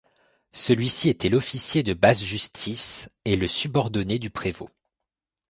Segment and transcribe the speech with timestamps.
[0.53, 4.71] Celui-ci était l'officier de basse-justice et le subordonné du prévôt.